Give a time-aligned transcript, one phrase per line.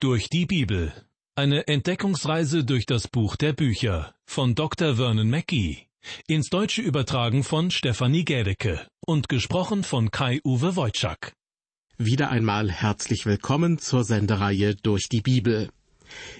[0.00, 0.92] Durch die Bibel.
[1.34, 4.94] Eine Entdeckungsreise durch das Buch der Bücher von Dr.
[4.94, 5.88] Vernon Mackey.
[6.28, 11.32] Ins Deutsche übertragen von Stefanie Gädecke und gesprochen von Kai-Uwe Wojczak.
[11.96, 15.68] Wieder einmal herzlich willkommen zur Sendereihe Durch die Bibel.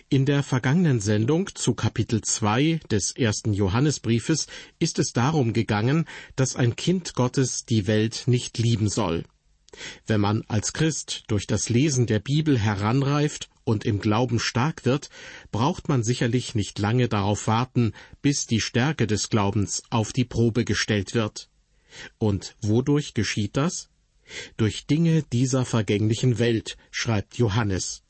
[0.09, 4.47] In der vergangenen Sendung zu Kapitel 2 des ersten Johannesbriefes
[4.79, 6.05] ist es darum gegangen,
[6.37, 9.25] dass ein Kind Gottes die Welt nicht lieben soll.
[10.07, 15.11] Wenn man als Christ durch das Lesen der Bibel heranreift und im Glauben stark wird,
[15.53, 20.65] braucht man sicherlich nicht lange darauf warten, bis die Stärke des Glaubens auf die Probe
[20.65, 21.49] gestellt wird.
[22.19, 23.91] Und wodurch geschieht das?
[24.57, 28.03] Durch Dinge dieser vergänglichen Welt, schreibt Johannes.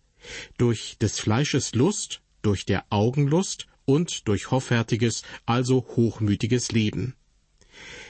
[0.57, 7.15] Durch des Fleisches Lust, durch der Augenlust und durch hoffärtiges, also hochmütiges Leben.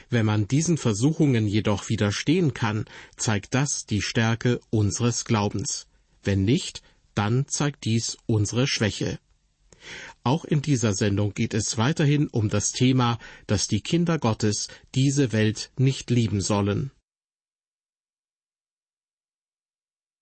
[0.09, 5.87] Wenn man diesen Versuchungen jedoch widerstehen kann, zeigt das die Stärke unseres Glaubens.
[6.23, 6.81] Wenn nicht,
[7.13, 9.19] dann zeigt dies unsere Schwäche.
[10.23, 15.31] Auch in dieser Sendung geht es weiterhin um das Thema, dass die Kinder Gottes diese
[15.31, 16.91] Welt nicht lieben sollen.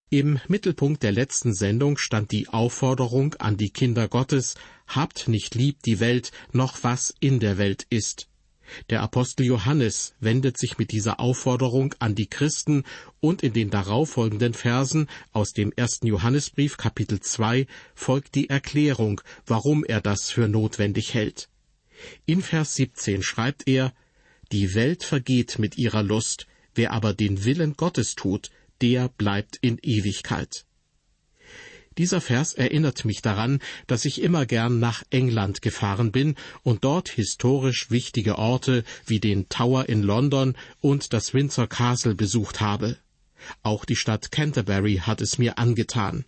[0.10, 4.56] Im Mittelpunkt der letzten Sendung stand die Aufforderung an die Kinder Gottes,
[4.88, 8.30] habt nicht lieb die Welt, noch was in der Welt ist.
[8.90, 12.84] Der Apostel Johannes wendet sich mit dieser Aufforderung an die Christen
[13.20, 19.84] und in den darauffolgenden Versen aus dem ersten Johannesbrief Kapitel 2 folgt die Erklärung, warum
[19.84, 21.50] er das für notwendig hält.
[22.26, 23.94] In Vers 17 schreibt er,
[24.52, 28.52] Die Welt vergeht mit ihrer Lust, wer aber den Willen Gottes tut,
[28.82, 30.67] der bleibt in Ewigkeit.
[31.98, 37.10] Dieser Vers erinnert mich daran, dass ich immer gern nach England gefahren bin und dort
[37.10, 42.98] historisch wichtige Orte wie den Tower in London und das Windsor Castle besucht habe.
[43.64, 46.26] Auch die Stadt Canterbury hat es mir angetan.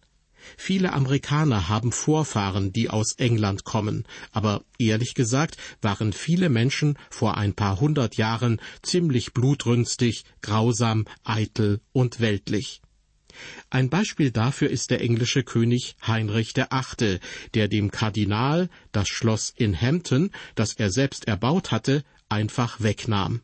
[0.57, 7.37] Viele Amerikaner haben Vorfahren, die aus England kommen, aber ehrlich gesagt waren viele Menschen vor
[7.37, 12.81] ein paar hundert Jahren ziemlich blutrünstig, grausam, eitel und weltlich.
[13.69, 17.19] Ein Beispiel dafür ist der englische König Heinrich VIII.,
[17.53, 23.41] der dem Kardinal das Schloss in Hampton, das er selbst erbaut hatte, einfach wegnahm.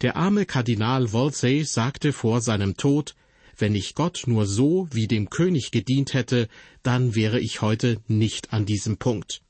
[0.00, 3.14] Der arme Kardinal Wolsey sagte vor seinem Tod,
[3.56, 6.48] wenn ich Gott nur so wie dem König gedient hätte,
[6.82, 9.42] dann wäre ich heute nicht an diesem Punkt.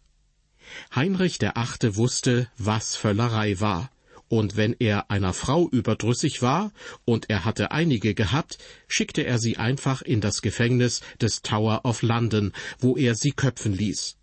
[0.95, 1.97] Heinrich VIII.
[1.97, 3.91] wusste, was Völlerei war
[4.35, 6.73] und wenn er einer Frau überdrüssig war,
[7.05, 8.59] und er hatte einige gehabt,
[8.89, 13.73] schickte er sie einfach in das Gefängnis des Tower of London, wo er sie köpfen
[13.73, 14.17] ließ.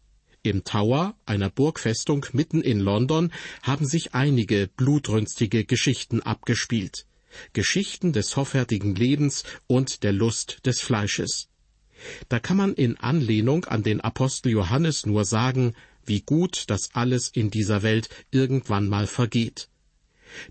[0.43, 3.31] Im Tower, einer Burgfestung mitten in London,
[3.63, 7.05] haben sich einige blutrünstige Geschichten abgespielt.
[7.53, 11.47] Geschichten des hoffärtigen Lebens und der Lust des Fleisches.
[12.27, 15.73] Da kann man in Anlehnung an den Apostel Johannes nur sagen,
[16.05, 19.69] wie gut das alles in dieser Welt irgendwann mal vergeht.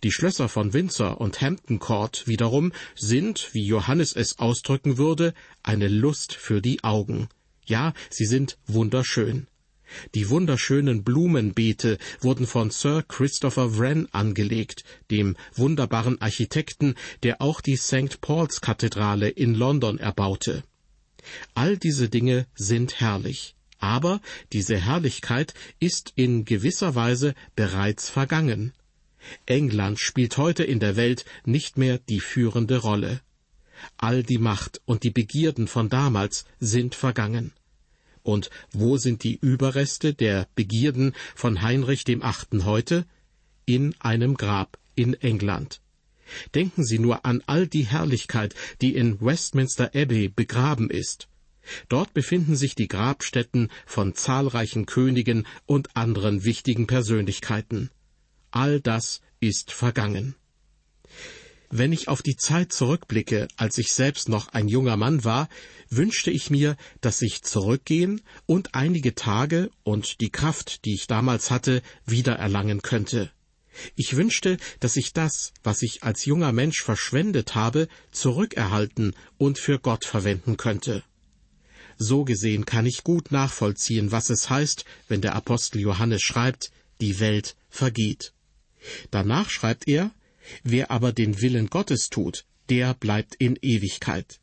[0.02, 5.88] Die Schlösser von Windsor und Hampton Court wiederum sind, wie Johannes es ausdrücken würde, eine
[5.88, 7.28] Lust für die Augen.
[7.66, 9.46] Ja, sie sind wunderschön.
[10.14, 17.76] Die wunderschönen Blumenbeete wurden von Sir Christopher Wren angelegt, dem wunderbaren Architekten, der auch die
[17.76, 18.20] St.
[18.20, 20.62] Paul's Kathedrale in London erbaute.
[21.54, 24.20] All diese Dinge sind herrlich, aber
[24.52, 28.72] diese Herrlichkeit ist in gewisser Weise bereits vergangen.
[29.46, 33.20] England spielt heute in der Welt nicht mehr die führende Rolle.
[33.96, 37.52] All die Macht und die Begierden von damals sind vergangen.
[38.22, 43.06] Und wo sind die Überreste der Begierden von Heinrich dem Achten heute?
[43.64, 45.80] In einem Grab in England.
[46.54, 51.28] Denken Sie nur an all die Herrlichkeit, die in Westminster Abbey begraben ist.
[51.88, 57.90] Dort befinden sich die Grabstätten von zahlreichen Königen und anderen wichtigen Persönlichkeiten
[58.50, 60.34] all das ist vergangen.
[61.72, 65.48] Wenn ich auf die Zeit zurückblicke, als ich selbst noch ein junger Mann war,
[65.88, 71.52] wünschte ich mir, dass ich zurückgehen und einige Tage und die Kraft, die ich damals
[71.52, 73.30] hatte, wiedererlangen könnte.
[73.94, 79.78] Ich wünschte, dass ich das, was ich als junger Mensch verschwendet habe, zurückerhalten und für
[79.78, 81.04] Gott verwenden könnte.
[81.96, 87.20] So gesehen kann ich gut nachvollziehen, was es heißt, wenn der Apostel Johannes schreibt, die
[87.20, 88.32] Welt vergeht.
[89.10, 90.12] Danach schreibt er,
[90.62, 94.40] wer aber den Willen Gottes tut, der bleibt in Ewigkeit.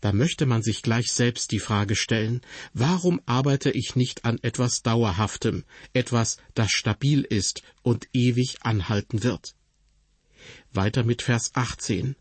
[0.00, 2.40] Da möchte man sich gleich selbst die Frage stellen,
[2.72, 9.54] warum arbeite ich nicht an etwas Dauerhaftem, etwas, das stabil ist und ewig anhalten wird?
[10.72, 12.16] Weiter mit Vers 18.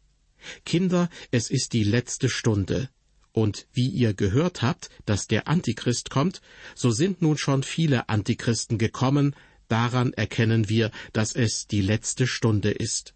[0.65, 2.89] Kinder, es ist die letzte Stunde.
[3.31, 6.41] Und wie ihr gehört habt, dass der Antichrist kommt,
[6.73, 9.35] so sind nun schon viele Antichristen gekommen,
[9.67, 13.13] daran erkennen wir, dass es die letzte Stunde ist.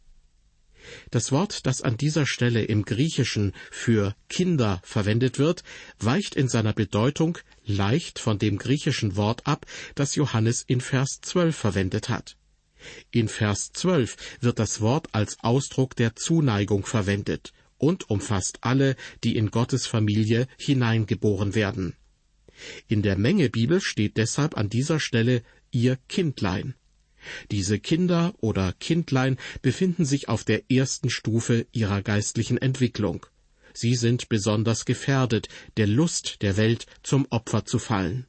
[1.11, 5.63] Das Wort, das an dieser Stelle im Griechischen für Kinder verwendet wird,
[5.99, 9.65] weicht in seiner Bedeutung leicht von dem griechischen Wort ab,
[9.95, 12.35] das Johannes in Vers 12 verwendet hat.
[13.11, 19.35] In Vers 12 wird das Wort als Ausdruck der Zuneigung verwendet und umfasst alle, die
[19.35, 21.95] in Gottes Familie hineingeboren werden.
[22.87, 26.75] In der Mengebibel steht deshalb an dieser Stelle ihr Kindlein.
[27.51, 33.25] Diese Kinder oder Kindlein befinden sich auf der ersten Stufe ihrer geistlichen Entwicklung.
[33.73, 35.47] Sie sind besonders gefährdet,
[35.77, 38.25] der Lust der Welt zum Opfer zu fallen.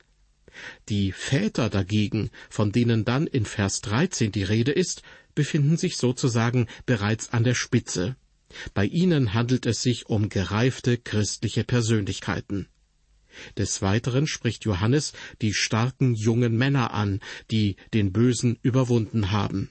[0.88, 5.02] Die Väter dagegen, von denen dann in Vers 13 die Rede ist,
[5.34, 8.16] befinden sich sozusagen bereits an der Spitze.
[8.74, 12.68] Bei ihnen handelt es sich um gereifte christliche Persönlichkeiten.
[13.56, 17.20] Des Weiteren spricht Johannes die starken jungen Männer an,
[17.50, 19.70] die den Bösen überwunden haben.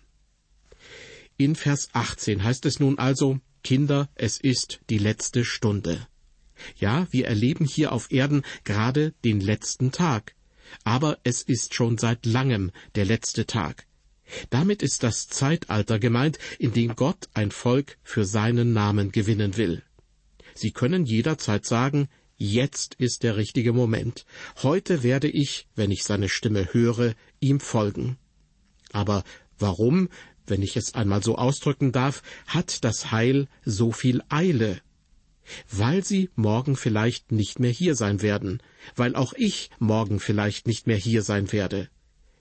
[1.38, 6.08] In Vers 18 heißt es nun also, Kinder, es ist die letzte Stunde.
[6.78, 10.36] Ja, wir erleben hier auf Erden gerade den letzten Tag,
[10.84, 13.88] aber es ist schon seit langem der letzte Tag.
[14.50, 19.84] Damit ist das Zeitalter gemeint, in dem Gott ein Volk für seinen Namen gewinnen will.
[20.54, 22.08] Sie können jederzeit sagen,
[22.42, 24.26] jetzt ist der richtige Moment.
[24.64, 28.18] Heute werde ich, wenn ich seine Stimme höre, ihm folgen.
[28.92, 29.24] Aber
[29.60, 30.10] warum,
[30.48, 34.82] wenn ich es einmal so ausdrücken darf, hat das Heil so viel Eile?
[35.70, 38.62] Weil sie morgen vielleicht nicht mehr hier sein werden,
[38.96, 41.90] weil auch ich morgen vielleicht nicht mehr hier sein werde.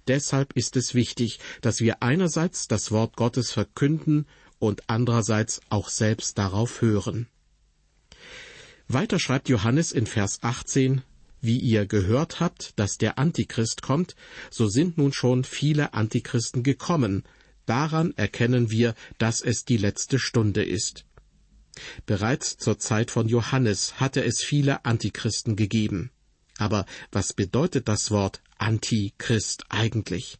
[0.08, 4.26] Deshalb ist es wichtig, dass wir einerseits das Wort Gottes verkünden
[4.58, 7.29] und andererseits auch selbst darauf hören.
[8.92, 11.02] Weiter schreibt Johannes in Vers 18,
[11.40, 14.16] wie ihr gehört habt, dass der Antichrist kommt,
[14.50, 17.22] so sind nun schon viele Antichristen gekommen.
[17.66, 21.04] Daran erkennen wir, dass es die letzte Stunde ist.
[22.04, 26.10] Bereits zur Zeit von Johannes hatte es viele Antichristen gegeben.
[26.58, 30.39] Aber was bedeutet das Wort Antichrist eigentlich?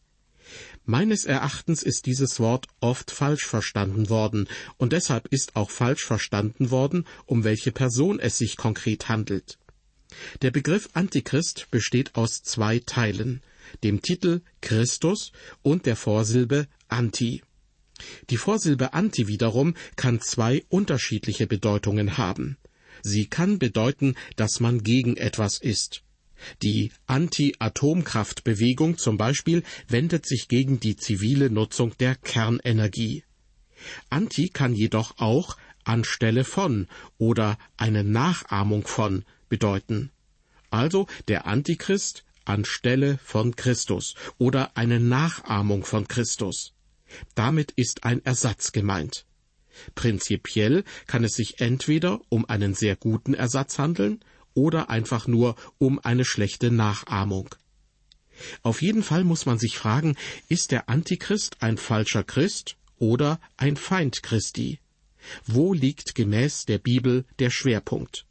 [0.85, 6.71] Meines Erachtens ist dieses Wort oft falsch verstanden worden, und deshalb ist auch falsch verstanden
[6.71, 9.59] worden, um welche Person es sich konkret handelt.
[10.43, 13.43] Der Begriff Antichrist besteht aus zwei Teilen,
[13.85, 15.32] dem Titel Christus
[15.62, 17.43] und der Vorsilbe Anti.
[18.31, 22.56] Die Vorsilbe Anti wiederum kann zwei unterschiedliche Bedeutungen haben.
[23.03, 26.03] Sie kann bedeuten, dass man gegen etwas ist.
[26.63, 33.25] Die Anti-Atomkraftbewegung zum Beispiel wendet sich gegen die zivile Nutzung der Kernenergie.
[34.11, 36.89] Anti kann jedoch auch anstelle von
[37.19, 40.11] oder eine Nachahmung von bedeuten.
[40.71, 46.75] Also der Antichrist anstelle von Christus oder eine Nachahmung von Christus.
[47.35, 49.27] Damit ist ein Ersatz gemeint.
[49.95, 54.21] Prinzipiell kann es sich entweder um einen sehr guten Ersatz handeln
[54.55, 57.55] oder einfach nur um eine schlechte Nachahmung.
[58.62, 60.17] Auf jeden Fall muss man sich fragen,
[60.49, 64.79] ist der Antichrist ein falscher Christ oder ein Feind Christi?
[65.47, 68.26] Wo liegt gemäß der Bibel der Schwerpunkt?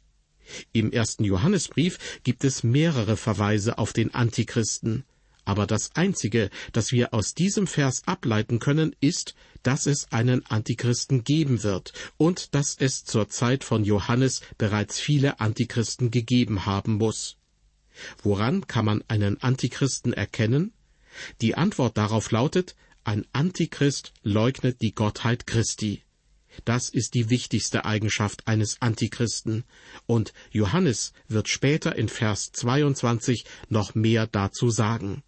[0.72, 5.04] Im ersten Johannesbrief gibt es mehrere Verweise auf den Antichristen,
[5.44, 11.24] aber das Einzige, das wir aus diesem Vers ableiten können, ist, dass es einen Antichristen
[11.24, 17.36] geben wird und dass es zur Zeit von Johannes bereits viele Antichristen gegeben haben muss.
[18.22, 20.72] Woran kann man einen Antichristen erkennen?
[21.40, 26.02] Die Antwort darauf lautet, ein Antichrist leugnet die Gottheit Christi.
[26.64, 29.64] Das ist die wichtigste Eigenschaft eines Antichristen,
[30.06, 35.22] und Johannes wird später in Vers 22 noch mehr dazu sagen.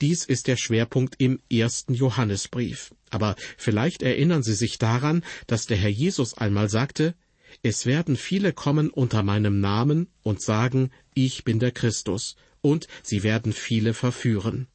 [0.00, 2.94] Dies ist der Schwerpunkt im ersten Johannesbrief.
[3.10, 7.14] Aber vielleicht erinnern Sie sich daran, dass der Herr Jesus einmal sagte,
[7.62, 13.22] es werden viele kommen unter meinem Namen und sagen, ich bin der Christus, und sie
[13.22, 14.68] werden viele verführen.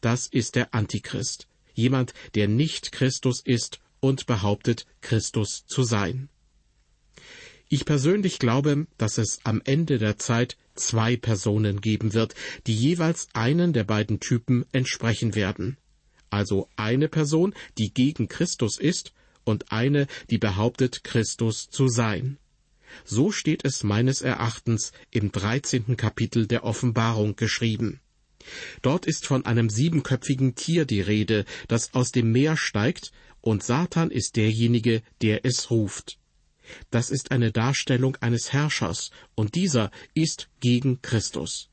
[0.00, 6.28] Das ist der Antichrist, jemand, der nicht Christus ist und behauptet, Christus zu sein.
[7.72, 12.34] Ich persönlich glaube, dass es am Ende der Zeit zwei Personen geben wird,
[12.66, 15.76] die jeweils einen der beiden Typen entsprechen werden.
[16.30, 19.12] Also eine Person, die gegen Christus ist,
[19.44, 22.38] und eine, die behauptet, Christus zu sein.
[23.04, 28.00] So steht es meines Erachtens im dreizehnten Kapitel der Offenbarung geschrieben.
[28.82, 34.10] Dort ist von einem siebenköpfigen Tier die Rede, das aus dem Meer steigt, und Satan
[34.10, 36.19] ist derjenige, der es ruft.
[36.90, 41.70] Das ist eine Darstellung eines Herrschers, und dieser ist gegen Christus.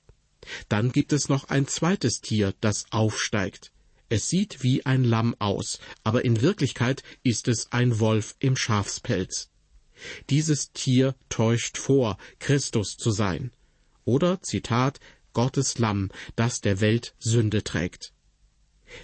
[0.70, 3.72] Dann gibt es noch ein zweites Tier, das aufsteigt.
[4.10, 9.50] Es sieht wie ein Lamm aus, aber in Wirklichkeit ist es ein Wolf im Schafspelz.
[10.30, 13.52] Dieses Tier täuscht vor, Christus zu sein.
[14.06, 15.00] Oder, Zitat,
[15.34, 18.14] Gottes Lamm, das der Welt Sünde trägt.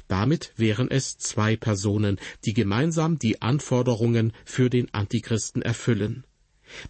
[0.08, 6.26] Damit wären es zwei Personen, die gemeinsam die Anforderungen für den Antichristen erfüllen.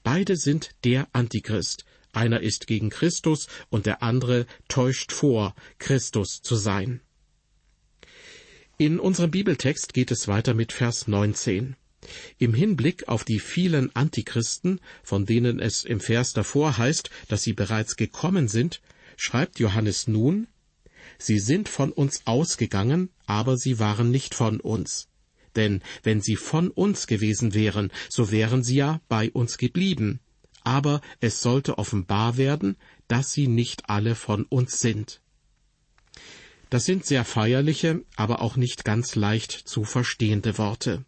[0.03, 6.55] Beide sind der Antichrist, einer ist gegen Christus und der andere täuscht vor, Christus zu
[6.55, 7.01] sein.
[8.77, 11.75] In unserem Bibeltext geht es weiter mit Vers 19.
[12.37, 17.53] Im Hinblick auf die vielen Antichristen, von denen es im Vers davor heißt, dass sie
[17.53, 18.81] bereits gekommen sind,
[19.15, 20.47] schreibt Johannes nun,
[21.25, 25.07] Sie sind von uns ausgegangen, aber sie waren nicht von uns.
[25.55, 30.19] Denn wenn sie von uns gewesen wären, so wären sie ja bei uns geblieben.
[30.65, 32.75] Aber es sollte offenbar werden,
[33.07, 35.21] dass sie nicht alle von uns sind.
[36.69, 41.05] Das sind sehr feierliche, aber auch nicht ganz leicht zu verstehende Worte.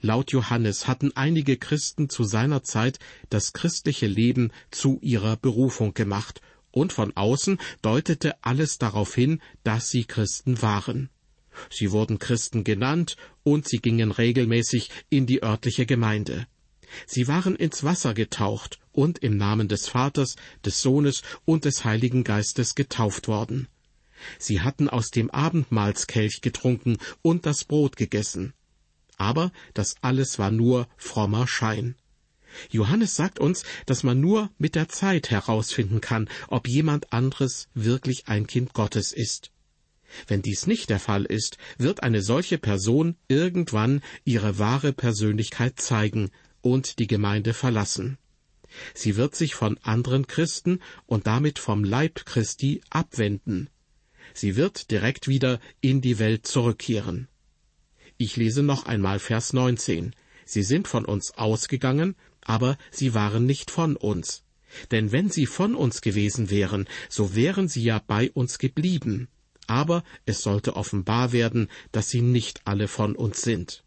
[0.00, 6.40] Laut Johannes hatten einige Christen zu seiner Zeit das christliche Leben zu ihrer Berufung gemacht,
[6.72, 11.10] und von außen deutete alles darauf hin, dass sie Christen waren.
[11.70, 16.46] Sie wurden Christen genannt, und sie gingen regelmäßig in die örtliche Gemeinde.
[17.06, 22.24] Sie waren ins Wasser getaucht und im Namen des Vaters, des Sohnes und des Heiligen
[22.24, 23.68] Geistes getauft worden.
[24.38, 28.52] Sie hatten aus dem Abendmahlskelch getrunken und das Brot gegessen.
[29.16, 31.96] Aber das alles war nur frommer Schein.
[32.70, 38.28] Johannes sagt uns, dass man nur mit der Zeit herausfinden kann, ob jemand anderes wirklich
[38.28, 39.50] ein Kind Gottes ist.
[40.26, 46.30] Wenn dies nicht der Fall ist, wird eine solche Person irgendwann ihre wahre Persönlichkeit zeigen
[46.60, 48.18] und die Gemeinde verlassen.
[48.94, 53.68] Sie wird sich von anderen Christen und damit vom Leib Christi abwenden.
[54.34, 57.28] Sie wird direkt wieder in die Welt zurückkehren.
[58.16, 60.14] Ich lese noch einmal Vers 19.
[60.44, 64.44] Sie sind von uns ausgegangen, aber sie waren nicht von uns.
[64.90, 69.28] Denn wenn sie von uns gewesen wären, so wären sie ja bei uns geblieben.
[69.66, 73.84] Aber es sollte offenbar werden, dass sie nicht alle von uns sind.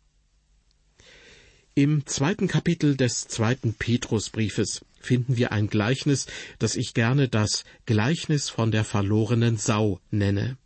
[1.73, 6.25] Im zweiten Kapitel des zweiten Petrusbriefes finden wir ein Gleichnis,
[6.57, 10.57] das ich gerne das Gleichnis von der verlorenen Sau nenne.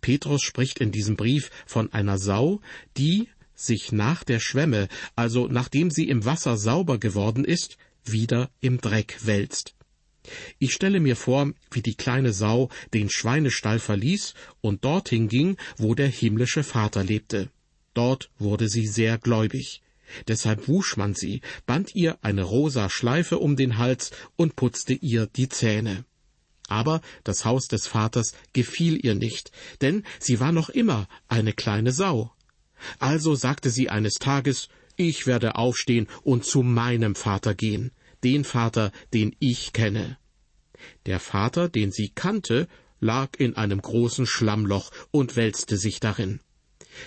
[0.00, 2.62] Petrus spricht in diesem Brief von einer Sau,
[2.96, 8.80] die sich nach der Schwemme, also nachdem sie im Wasser sauber geworden ist, wieder im
[8.80, 9.74] Dreck wälzt.
[10.58, 15.94] Ich stelle mir vor, wie die kleine Sau den Schweinestall verließ und dorthin ging, wo
[15.94, 17.50] der himmlische Vater lebte.
[17.94, 19.82] Dort wurde sie sehr gläubig.
[20.26, 25.26] Deshalb wusch man sie, band ihr eine rosa Schleife um den Hals und putzte ihr
[25.26, 26.04] die Zähne.
[26.68, 29.50] Aber das Haus des Vaters gefiel ihr nicht,
[29.80, 32.30] denn sie war noch immer eine kleine Sau.
[32.98, 37.92] Also sagte sie eines Tages, ich werde aufstehen und zu meinem Vater gehen,
[38.24, 40.18] den Vater, den ich kenne.
[41.06, 42.68] Der Vater, den sie kannte,
[43.00, 46.40] lag in einem großen Schlammloch und wälzte sich darin.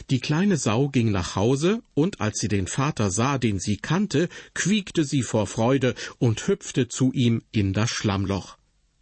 [0.10, 4.30] Die kleine Sau ging nach Hause, und als sie den Vater sah, den sie kannte,
[4.54, 8.58] quiekte sie vor Freude und hüpfte zu ihm in das Schlammloch.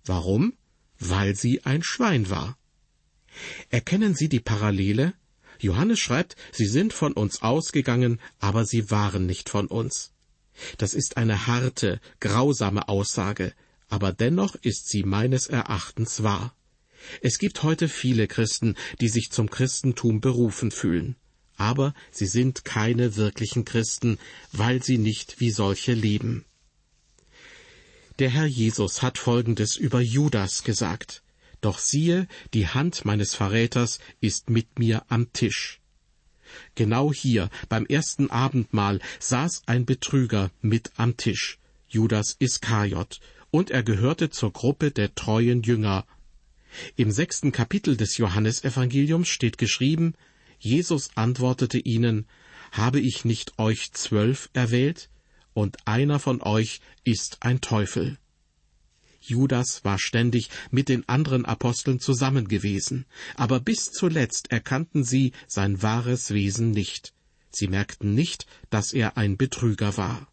[0.05, 0.53] Warum?
[0.97, 2.57] Weil sie ein Schwein war.
[3.69, 5.13] Erkennen Sie die Parallele?
[5.59, 10.11] Johannes schreibt, sie sind von uns ausgegangen, aber sie waren nicht von uns.
[10.77, 13.53] Das ist eine harte, grausame Aussage,
[13.89, 16.53] aber dennoch ist sie meines Erachtens wahr.
[17.21, 21.15] Es gibt heute viele Christen, die sich zum Christentum berufen fühlen.
[21.57, 24.17] Aber sie sind keine wirklichen Christen,
[24.51, 26.45] weil sie nicht wie solche leben.
[28.19, 31.21] Der Herr Jesus hat Folgendes über Judas gesagt.
[31.61, 35.81] Doch siehe, die Hand meines Verräters ist mit mir am Tisch.
[36.75, 43.19] Genau hier, beim ersten Abendmahl, saß ein Betrüger mit am Tisch, Judas Iskariot,
[43.51, 46.05] und er gehörte zur Gruppe der treuen Jünger,
[46.95, 50.13] im sechsten Kapitel des Johannesevangeliums steht geschrieben,
[50.59, 52.27] Jesus antwortete ihnen,
[52.71, 55.09] Habe ich nicht euch zwölf erwählt?
[55.53, 58.17] Und einer von euch ist ein Teufel.
[59.29, 63.05] Judas war ständig mit den anderen Aposteln zusammen gewesen,
[63.35, 67.13] aber bis zuletzt erkannten sie sein wahres Wesen nicht.
[67.51, 70.27] Sie merkten nicht, dass er ein Betrüger war.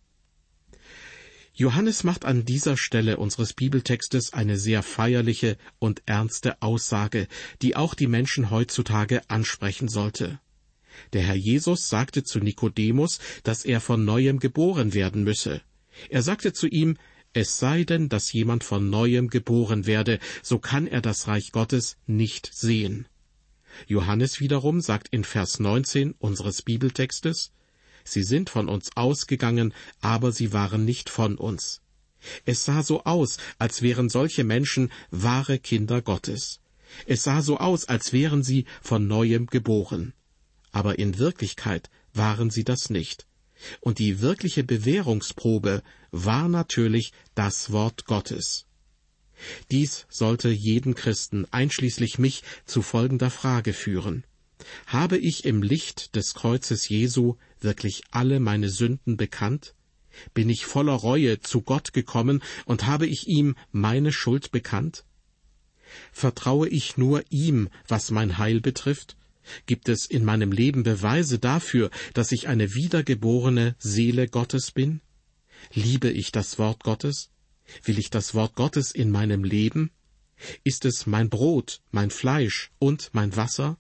[1.55, 7.29] Johannes macht an dieser Stelle unseres Bibeltextes eine sehr feierliche und ernste Aussage,
[7.62, 10.38] die auch die Menschen heutzutage ansprechen sollte.
[11.15, 15.62] Der Herr Jesus sagte zu Nikodemus, dass er von neuem geboren werden müsse.
[16.11, 16.99] Er sagte zu ihm,
[17.37, 21.99] es sei denn, dass jemand von neuem geboren werde, so kann er das Reich Gottes
[22.07, 23.07] nicht sehen.
[23.87, 27.52] Johannes wiederum sagt in Vers 19 unseres Bibeltextes,
[28.05, 31.83] Sie sind von uns ausgegangen, aber sie waren nicht von uns.
[32.47, 36.61] Es sah so aus, als wären solche Menschen wahre Kinder Gottes.
[37.07, 40.14] Es sah so aus, als wären sie von neuem geboren.
[40.71, 43.25] Aber in Wirklichkeit waren sie das nicht.
[43.80, 48.66] Und die wirkliche Bewährungsprobe war natürlich das Wort Gottes.
[49.70, 54.25] Dies sollte jeden Christen, einschließlich mich, zu folgender Frage führen.
[54.86, 59.75] Habe ich im Licht des Kreuzes Jesu wirklich alle meine Sünden bekannt?
[60.32, 65.04] Bin ich voller Reue zu Gott gekommen und habe ich ihm meine Schuld bekannt?
[66.12, 69.16] Vertraue ich nur ihm, was mein Heil betrifft?
[69.67, 75.00] Gibt es in meinem Leben Beweise dafür, dass ich eine wiedergeborene Seele Gottes bin?
[75.73, 77.31] Liebe ich das Wort Gottes?
[77.85, 79.91] Will ich das Wort Gottes in meinem Leben?
[80.65, 83.79] Ist es mein Brot, mein Fleisch und mein Wasser?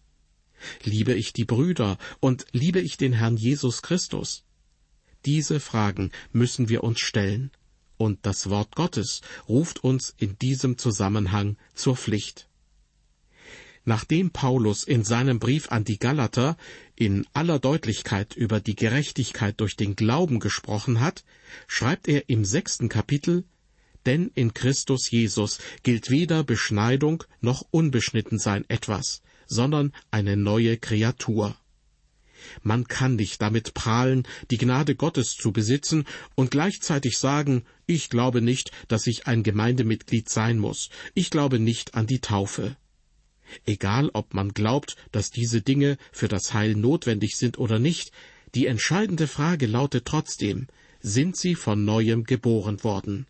[0.82, 4.44] Liebe ich die Brüder und liebe ich den Herrn Jesus Christus?
[5.24, 7.50] Diese Fragen müssen wir uns stellen,
[7.98, 12.48] und das Wort Gottes ruft uns in diesem Zusammenhang zur Pflicht.
[13.88, 16.56] Nachdem Paulus in seinem Brief an die Galater
[16.96, 21.24] in aller Deutlichkeit über die Gerechtigkeit durch den Glauben gesprochen hat,
[21.68, 23.44] schreibt er im sechsten Kapitel
[24.04, 31.56] Denn in Christus Jesus gilt weder Beschneidung noch Unbeschnittensein etwas, sondern eine neue Kreatur.
[32.62, 38.42] Man kann nicht damit prahlen, die Gnade Gottes zu besitzen und gleichzeitig sagen, ich glaube
[38.42, 42.76] nicht, dass ich ein Gemeindemitglied sein muss, ich glaube nicht an die Taufe.
[43.64, 48.12] Egal, ob man glaubt, dass diese Dinge für das Heil notwendig sind oder nicht,
[48.54, 50.66] die entscheidende Frage lautet trotzdem,
[51.00, 53.26] sind sie von neuem geboren worden?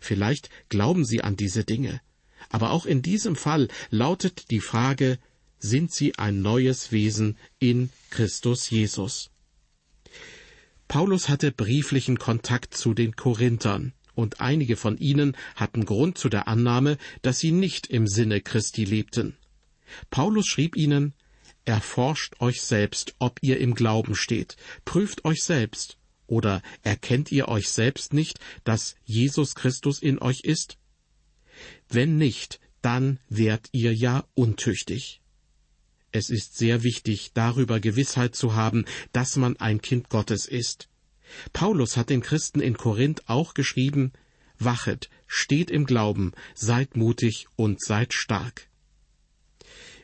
[0.00, 2.00] Vielleicht glauben sie an diese Dinge,
[2.50, 5.18] aber auch in diesem Fall lautet die Frage,
[5.58, 9.30] sind sie ein neues Wesen in Christus Jesus?
[10.86, 16.48] Paulus hatte brieflichen Kontakt zu den Korinthern, und einige von ihnen hatten Grund zu der
[16.48, 19.36] Annahme, dass sie nicht im Sinne Christi lebten.
[20.10, 21.14] Paulus schrieb ihnen
[21.64, 27.68] Erforscht euch selbst, ob ihr im Glauben steht, prüft euch selbst, oder erkennt ihr euch
[27.68, 30.78] selbst nicht, dass Jesus Christus in euch ist?
[31.88, 35.20] Wenn nicht, dann wärt ihr ja untüchtig.
[36.10, 40.87] Es ist sehr wichtig, darüber Gewissheit zu haben, dass man ein Kind Gottes ist.
[41.52, 44.12] Paulus hat den Christen in Korinth auch geschrieben,
[44.58, 48.68] Wachet, steht im Glauben, seid mutig und seid stark.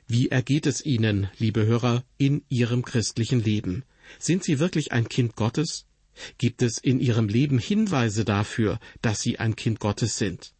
[0.06, 3.84] Wie ergeht es Ihnen, liebe Hörer, in Ihrem christlichen Leben?
[4.18, 5.86] Sind Sie wirklich ein Kind Gottes?
[6.38, 10.52] Gibt es in Ihrem Leben Hinweise dafür, dass Sie ein Kind Gottes sind?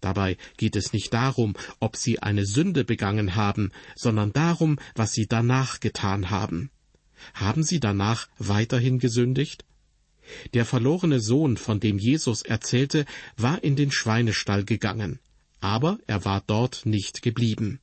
[0.00, 5.26] Dabei geht es nicht darum, ob Sie eine Sünde begangen haben, sondern darum, was Sie
[5.26, 6.70] danach getan haben.
[7.34, 9.64] Haben Sie danach weiterhin gesündigt?
[10.54, 15.20] Der verlorene Sohn, von dem Jesus erzählte, war in den Schweinestall gegangen,
[15.60, 17.80] aber er war dort nicht geblieben.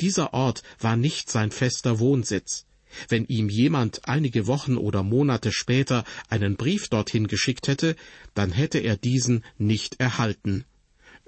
[0.00, 2.66] Dieser Ort war nicht sein fester Wohnsitz.
[3.08, 7.96] Wenn ihm jemand einige Wochen oder Monate später einen Brief dorthin geschickt hätte,
[8.34, 10.64] dann hätte er diesen nicht erhalten.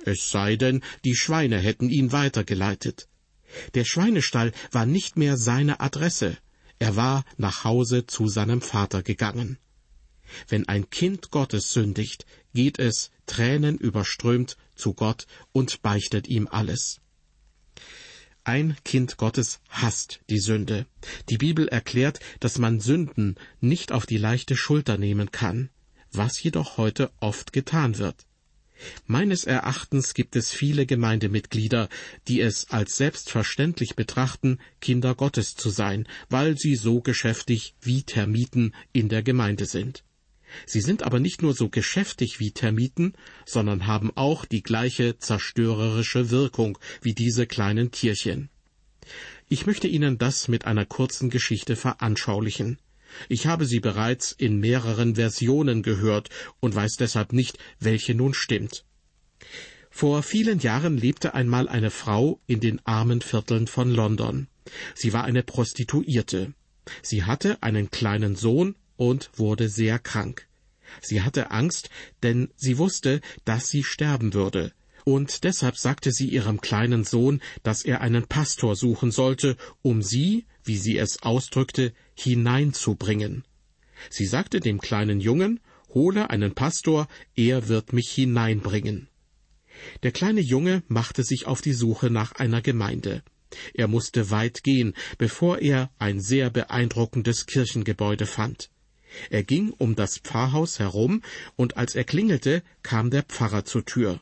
[0.04, 3.08] Es sei denn, die Schweine hätten ihn weitergeleitet.
[3.74, 6.36] Der Schweinestall war nicht mehr seine Adresse.
[6.78, 9.58] Er war nach Hause zu seinem Vater gegangen.
[10.48, 17.00] Wenn ein Kind Gottes sündigt, geht es, Tränen überströmt, zu Gott und beichtet ihm alles.
[18.46, 20.86] Ein Kind Gottes hasst die Sünde.
[21.30, 25.70] Die Bibel erklärt, dass man Sünden nicht auf die leichte Schulter nehmen kann,
[26.12, 28.26] was jedoch heute oft getan wird.
[29.06, 31.88] Meines Erachtens gibt es viele Gemeindemitglieder,
[32.28, 38.74] die es als selbstverständlich betrachten, Kinder Gottes zu sein, weil sie so geschäftig wie Termiten
[38.92, 40.04] in der Gemeinde sind.
[40.66, 43.14] Sie sind aber nicht nur so geschäftig wie Termiten,
[43.46, 48.50] sondern haben auch die gleiche zerstörerische Wirkung wie diese kleinen Tierchen.
[49.48, 52.78] Ich möchte Ihnen das mit einer kurzen Geschichte veranschaulichen.
[53.28, 58.84] Ich habe sie bereits in mehreren Versionen gehört und weiß deshalb nicht, welche nun stimmt.
[59.90, 64.48] Vor vielen Jahren lebte einmal eine Frau in den armen Vierteln von London.
[64.94, 66.54] Sie war eine Prostituierte.
[67.02, 70.48] Sie hatte einen kleinen Sohn und wurde sehr krank.
[71.00, 71.90] Sie hatte Angst,
[72.22, 74.72] denn sie wusste, dass sie sterben würde,
[75.04, 80.46] und deshalb sagte sie ihrem kleinen Sohn, dass er einen Pastor suchen sollte, um sie,
[80.64, 83.44] wie sie es ausdrückte, hineinzubringen.
[84.10, 89.08] Sie sagte dem kleinen Jungen, hole einen Pastor, er wird mich hineinbringen.
[90.02, 93.22] Der kleine Junge machte sich auf die Suche nach einer Gemeinde.
[93.74, 98.70] Er musste weit gehen, bevor er ein sehr beeindruckendes Kirchengebäude fand.
[99.30, 101.22] Er ging um das Pfarrhaus herum,
[101.56, 104.20] und als er klingelte, kam der Pfarrer zur Tür.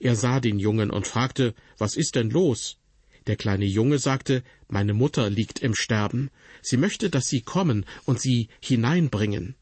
[0.00, 2.78] Er sah den Jungen und fragte, Was ist denn los?
[3.26, 6.30] Der kleine Junge sagte, Meine Mutter liegt im Sterben.
[6.62, 9.56] Sie möchte, dass Sie kommen und sie hineinbringen.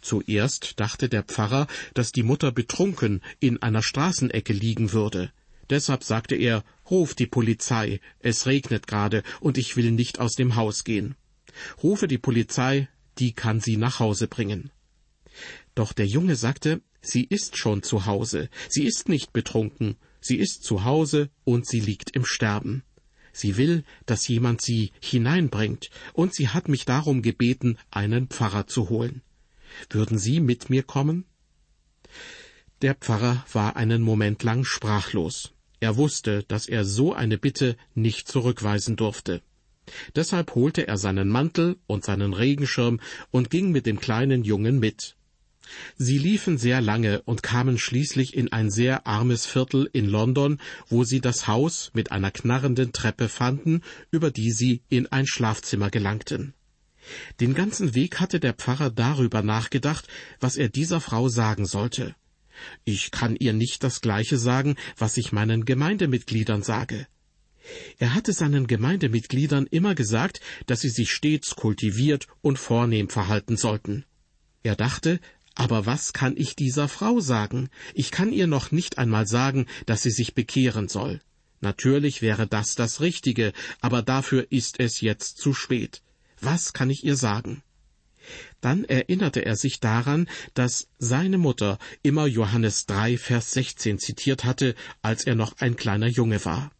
[0.00, 5.32] Zuerst dachte der Pfarrer, dass die Mutter betrunken in einer Straßenecke liegen würde.
[5.70, 10.56] Deshalb sagte er, Ruf die Polizei, es regnet gerade und ich will nicht aus dem
[10.56, 11.14] Haus gehen.
[11.82, 14.70] Rufe die Polizei, die kann sie nach Hause bringen.
[15.74, 20.64] Doch der Junge sagte, sie ist schon zu Hause, sie ist nicht betrunken, sie ist
[20.64, 22.82] zu Hause und sie liegt im Sterben.
[23.32, 28.90] Sie will, dass jemand sie hineinbringt, und sie hat mich darum gebeten, einen Pfarrer zu
[28.90, 29.22] holen.
[29.88, 31.24] Würden Sie mit mir kommen?
[32.82, 35.52] Der Pfarrer war einen Moment lang sprachlos.
[35.80, 39.42] Er wusste, dass er so eine Bitte nicht zurückweisen durfte.
[40.14, 43.00] Deshalb holte er seinen Mantel und seinen Regenschirm
[43.30, 45.16] und ging mit dem kleinen Jungen mit.
[45.96, 51.04] Sie liefen sehr lange und kamen schließlich in ein sehr armes Viertel in London, wo
[51.04, 56.54] sie das Haus mit einer knarrenden Treppe fanden, über die sie in ein Schlafzimmer gelangten.
[57.40, 60.06] Den ganzen Weg hatte der Pfarrer darüber nachgedacht,
[60.40, 62.14] was er dieser Frau sagen sollte.
[62.84, 67.06] Ich kann ihr nicht das gleiche sagen, was ich meinen Gemeindemitgliedern sage.
[67.98, 74.04] Er hatte seinen Gemeindemitgliedern immer gesagt, dass sie sich stets kultiviert und vornehm verhalten sollten.
[74.62, 75.20] Er dachte,
[75.54, 77.68] aber was kann ich dieser Frau sagen?
[77.94, 81.20] Ich kann ihr noch nicht einmal sagen, dass sie sich bekehren soll.
[81.60, 86.02] Natürlich wäre das das Richtige, aber dafür ist es jetzt zu spät.
[86.40, 87.62] Was kann ich ihr sagen?
[88.60, 94.74] Dann erinnerte er sich daran, dass seine Mutter immer Johannes 3, Vers 16 zitiert hatte,
[95.02, 96.72] als er noch ein kleiner Junge war.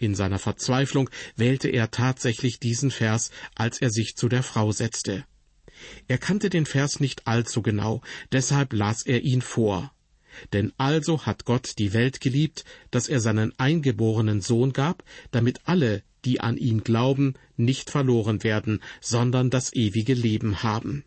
[0.00, 5.26] In seiner Verzweiflung wählte er tatsächlich diesen Vers, als er sich zu der Frau setzte.
[6.08, 8.00] Er kannte den Vers nicht allzu genau,
[8.32, 9.92] deshalb las er ihn vor.
[10.54, 16.02] Denn also hat Gott die Welt geliebt, dass er seinen eingeborenen Sohn gab, damit alle,
[16.24, 21.04] die an ihn glauben, nicht verloren werden, sondern das ewige Leben haben.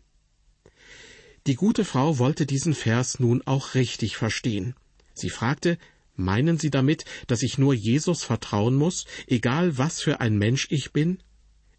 [1.48, 4.76] Die gute Frau wollte diesen Vers nun auch richtig verstehen.
[5.14, 5.78] Sie fragte,
[6.16, 10.92] Meinen Sie damit, dass ich nur Jesus vertrauen muss, egal was für ein Mensch ich
[10.92, 11.22] bin?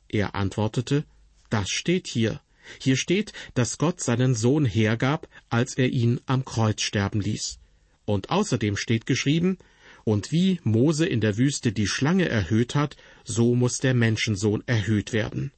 [0.09, 1.05] Er antwortete,
[1.49, 2.41] Das steht hier.
[2.79, 7.59] Hier steht, dass Gott seinen Sohn hergab, als er ihn am Kreuz sterben ließ.
[8.05, 9.57] Und außerdem steht geschrieben,
[10.03, 15.13] und wie Mose in der Wüste die Schlange erhöht hat, so muss der Menschensohn erhöht
[15.13, 15.51] werden.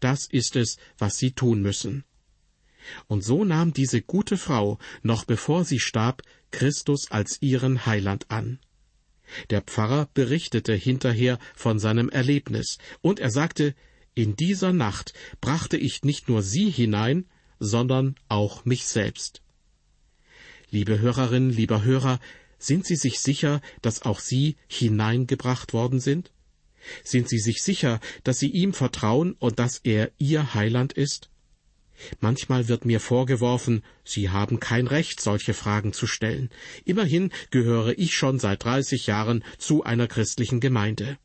[0.00, 2.04] Das ist es, was sie tun müssen.
[3.06, 6.22] Und so nahm diese gute Frau, noch bevor sie starb,
[6.56, 8.58] Christus als ihren Heiland an.
[9.50, 13.74] Der Pfarrer berichtete hinterher von seinem Erlebnis, und er sagte,
[14.14, 17.26] in dieser Nacht brachte ich nicht nur Sie hinein,
[17.58, 19.42] sondern auch mich selbst.
[20.70, 22.20] Liebe Hörerinnen, lieber Hörer,
[22.58, 26.32] sind Sie sich sicher, dass auch Sie hineingebracht worden sind?
[27.04, 31.28] Sind Sie sich sicher, dass Sie ihm vertrauen und dass er Ihr Heiland ist?
[32.20, 36.50] Manchmal wird mir vorgeworfen, Sie haben kein Recht, solche Fragen zu stellen.
[36.84, 41.18] Immerhin gehöre ich schon seit dreißig Jahren zu einer christlichen Gemeinde.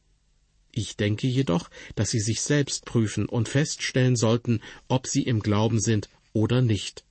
[0.71, 5.79] Ich denke jedoch, dass Sie sich selbst prüfen und feststellen sollten, ob Sie im Glauben
[5.79, 7.03] sind oder nicht.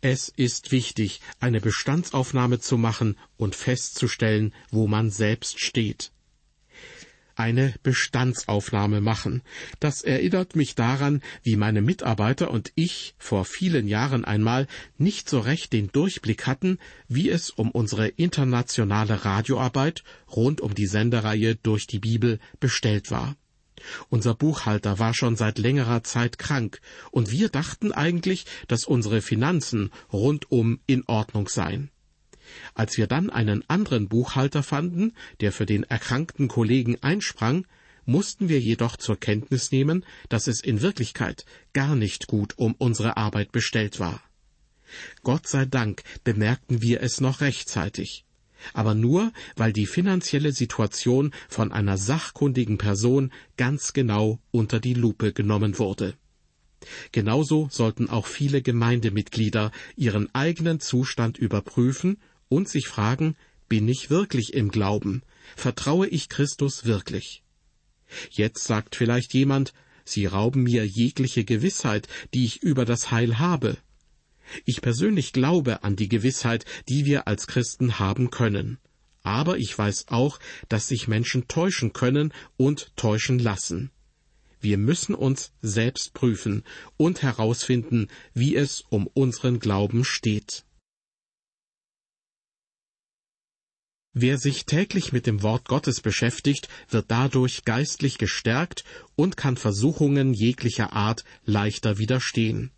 [0.00, 6.12] Es ist wichtig, eine Bestandsaufnahme zu machen und festzustellen, wo man selbst steht
[7.34, 9.42] eine Bestandsaufnahme machen.
[9.78, 14.66] Das erinnert mich daran, wie meine Mitarbeiter und ich vor vielen Jahren einmal
[14.98, 20.86] nicht so recht den Durchblick hatten, wie es um unsere internationale Radioarbeit rund um die
[20.86, 23.36] Sendereihe durch die Bibel bestellt war.
[24.08, 29.90] Unser Buchhalter war schon seit längerer Zeit krank, und wir dachten eigentlich, dass unsere Finanzen
[30.12, 31.90] rundum in Ordnung seien.
[32.74, 37.66] Als wir dann einen anderen Buchhalter fanden, der für den erkrankten Kollegen einsprang,
[38.06, 43.16] mussten wir jedoch zur Kenntnis nehmen, dass es in Wirklichkeit gar nicht gut um unsere
[43.16, 44.22] Arbeit bestellt war.
[45.22, 48.24] Gott sei Dank bemerkten wir es noch rechtzeitig,
[48.72, 55.32] aber nur, weil die finanzielle Situation von einer sachkundigen Person ganz genau unter die Lupe
[55.32, 56.14] genommen wurde.
[57.12, 62.18] Genauso sollten auch viele Gemeindemitglieder ihren eigenen Zustand überprüfen
[62.50, 63.36] und sich fragen,
[63.70, 65.22] Bin ich wirklich im Glauben?
[65.56, 67.42] Vertraue ich Christus wirklich?
[68.30, 69.72] Jetzt sagt vielleicht jemand,
[70.04, 73.78] Sie rauben mir jegliche Gewissheit, die ich über das Heil habe.
[74.64, 78.78] Ich persönlich glaube an die Gewissheit, die wir als Christen haben können.
[79.22, 83.92] Aber ich weiß auch, dass sich Menschen täuschen können und täuschen lassen.
[84.60, 86.64] Wir müssen uns selbst prüfen
[86.96, 90.64] und herausfinden, wie es um unseren Glauben steht.
[94.12, 98.82] Wer sich täglich mit dem Wort Gottes beschäftigt, wird dadurch geistlich gestärkt
[99.14, 102.72] und kann Versuchungen jeglicher Art leichter widerstehen.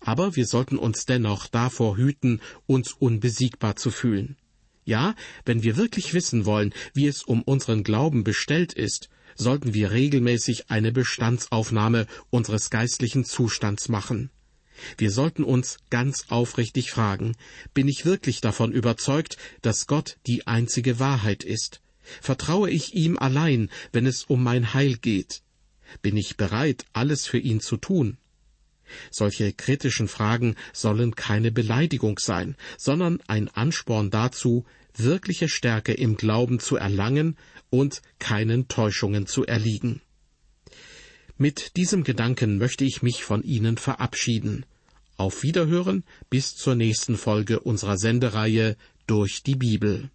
[0.00, 4.36] Aber wir sollten uns dennoch davor hüten, uns unbesiegbar zu fühlen.
[4.84, 9.92] Ja, wenn wir wirklich wissen wollen, wie es um unseren Glauben bestellt ist, sollten wir
[9.92, 14.30] regelmäßig eine Bestandsaufnahme unseres geistlichen Zustands machen.
[14.98, 17.36] Wir sollten uns ganz aufrichtig fragen,
[17.74, 21.80] bin ich wirklich davon überzeugt, dass Gott die einzige Wahrheit ist?
[22.20, 25.42] Vertraue ich ihm allein, wenn es um mein Heil geht?
[26.02, 28.18] Bin ich bereit, alles für ihn zu tun?
[29.10, 36.60] Solche kritischen Fragen sollen keine Beleidigung sein, sondern ein Ansporn dazu, wirkliche Stärke im Glauben
[36.60, 37.36] zu erlangen
[37.70, 40.00] und keinen Täuschungen zu erliegen.
[41.36, 44.64] Mit diesem Gedanken möchte ich mich von Ihnen verabschieden.
[45.16, 48.76] Auf Wiederhören bis zur nächsten Folge unserer Sendereihe
[49.08, 50.10] durch die Bibel.